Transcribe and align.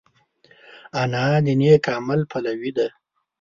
انا 1.01 1.25
د 1.45 1.47
نېک 1.59 1.83
عمل 1.97 2.21
پلوي 2.31 2.71
ده 2.77 2.87